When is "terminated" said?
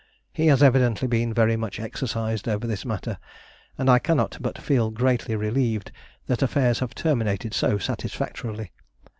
6.95-7.53